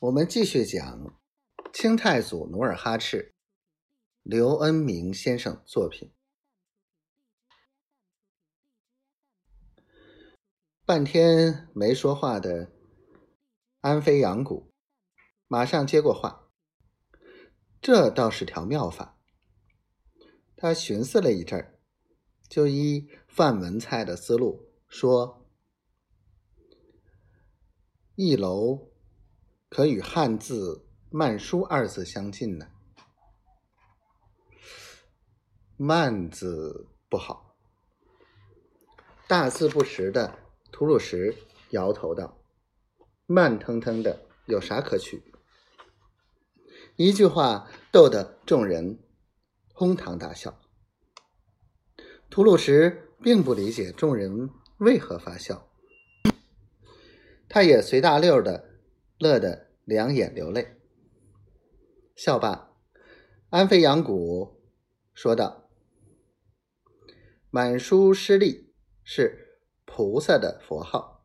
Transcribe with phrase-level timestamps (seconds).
[0.00, 1.20] 我们继续讲
[1.72, 3.32] 清太祖努尔哈赤，
[4.22, 6.12] 刘恩明先生作品。
[10.84, 12.72] 半天没说话的
[13.80, 14.74] 安飞扬谷，
[15.46, 16.50] 马上接过话
[17.80, 19.16] ：“这倒是条妙法。”
[20.56, 21.78] 他寻思了一阵儿，
[22.48, 25.48] 就依范文蔡的思路说
[28.16, 28.90] ：“一楼。”
[29.76, 32.68] 可与汉字“慢书”二字相近呢
[35.76, 37.56] ？“慢”字不好。
[39.26, 40.38] 大字不识的
[40.70, 41.34] 吐鲁石
[41.70, 42.38] 摇头道
[43.26, 45.20] ：“慢腾腾的，有啥可取？”
[46.94, 49.00] 一句话逗得众人
[49.72, 50.56] 哄堂大笑。
[52.30, 55.68] 吐鲁石并不理解众人为何发笑，
[57.48, 58.70] 他也随大溜的。
[59.18, 60.76] 乐得两眼流泪，
[62.16, 62.72] 笑罢，
[63.48, 64.60] 安飞扬谷
[65.14, 65.70] 说道
[67.48, 71.24] ：“满书失利是菩萨的佛号，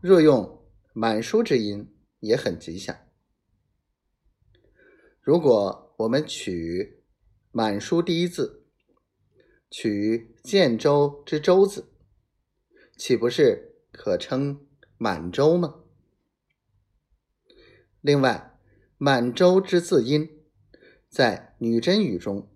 [0.00, 2.96] 若用满书之音也很吉祥。
[5.20, 7.04] 如果我们取
[7.52, 8.66] 满书第一字，
[9.70, 11.92] 取建州之州字，
[12.96, 14.66] 岂不是可称
[14.98, 15.78] 满洲吗？”
[18.02, 18.58] 另外
[18.98, 20.28] ，“满洲”之字音，
[21.08, 22.50] 在女真语中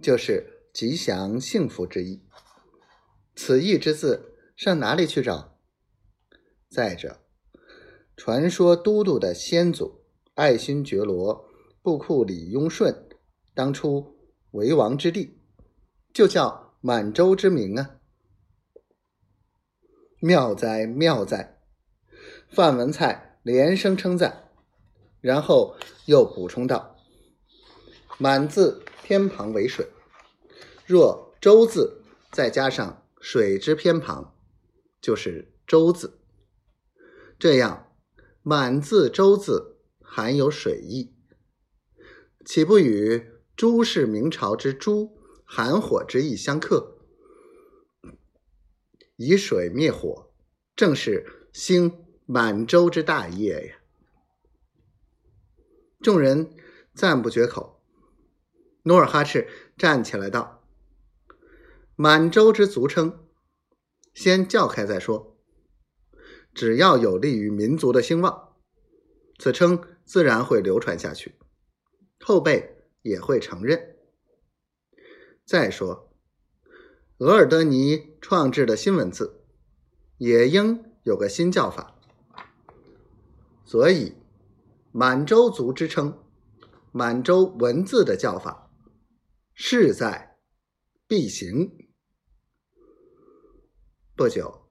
[0.00, 2.22] 就是吉祥幸福之意。
[3.34, 5.58] 此意之字上哪里去找？
[6.70, 7.20] 再者，
[8.16, 11.48] 传说都督的先祖爱新觉罗
[11.82, 13.08] 布库里雍顺
[13.54, 14.16] 当初
[14.52, 15.40] 为王之地，
[16.14, 17.98] 就叫满洲之名啊！
[20.20, 21.60] 妙哉妙哉！
[22.48, 24.45] 范文蔡连声称赞。
[25.20, 26.96] 然后又补充道
[28.18, 29.88] ：“满字偏旁为水，
[30.84, 34.36] 若周字再加上水之偏旁，
[35.00, 36.20] 就是周字。
[37.38, 37.92] 这样
[38.42, 41.14] 满字周字含有水意，
[42.44, 46.98] 岂不与朱氏明朝之朱含火之意相克？
[49.16, 50.30] 以水灭火，
[50.76, 53.78] 正是兴满洲之大业呀！”
[56.00, 56.50] 众人
[56.94, 57.82] 赞不绝口。
[58.82, 60.62] 努尔哈赤站起来道
[61.96, 63.26] ：“满洲之族称，
[64.14, 65.36] 先叫开再说。
[66.54, 68.54] 只要有利于民族的兴旺，
[69.38, 71.34] 此称自然会流传下去，
[72.20, 73.96] 后辈也会承认。
[75.44, 76.12] 再说，
[77.18, 79.40] 额尔德尼创制的新文字，
[80.18, 81.98] 也应有个新叫法。
[83.64, 84.14] 所以。”
[84.98, 86.24] 满洲族之称，
[86.90, 88.70] 满洲文字的叫法，
[89.52, 90.38] 势在
[91.06, 91.70] 必行。
[94.14, 94.70] 不久，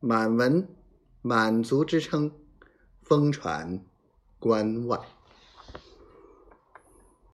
[0.00, 0.74] 满文、
[1.20, 2.32] 满族之称
[3.02, 3.84] 风传
[4.38, 4.98] 关外。